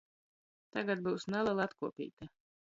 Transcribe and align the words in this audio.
Tagad 0.73 0.99
byus 1.03 1.23
nalela 1.31 1.63
atkuopeite. 1.65 2.31